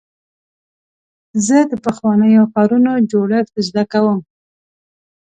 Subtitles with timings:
[1.45, 4.19] زه د پخوانیو ښارونو جوړښت زده کوم.